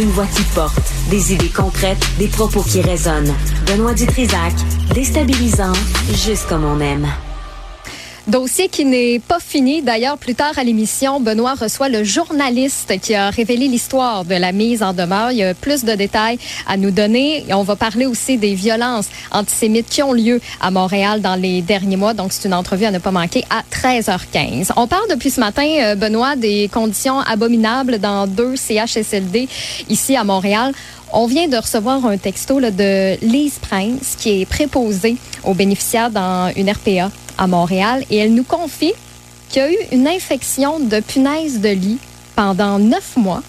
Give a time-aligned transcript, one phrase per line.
[0.00, 3.34] Une voix qui porte, des idées concrètes, des propos qui résonnent.
[3.66, 4.54] Benoît Dutrisac,
[4.94, 5.72] déstabilisant,
[6.12, 7.08] juste comme on aime.
[8.28, 9.80] Dossier qui n'est pas fini.
[9.80, 14.52] D'ailleurs, plus tard à l'émission, Benoît reçoit le journaliste qui a révélé l'histoire de la
[14.52, 15.32] mise en demeure.
[15.32, 17.46] Il y a plus de détails à nous donner.
[17.48, 21.62] Et on va parler aussi des violences antisémites qui ont lieu à Montréal dans les
[21.62, 22.12] derniers mois.
[22.12, 24.72] Donc, c'est une entrevue à ne pas manquer à 13h15.
[24.76, 29.48] On parle depuis ce matin, euh, Benoît, des conditions abominables dans deux CHSLD
[29.88, 30.74] ici à Montréal.
[31.14, 36.52] On vient de recevoir un texto de Lise Prince, qui est préposée aux bénéficiaires dans
[36.54, 38.92] une RPA à Montréal, et elle nous confie
[39.48, 41.98] qu'il y a eu une infection de punaise de lit
[42.36, 43.42] pendant neuf mois.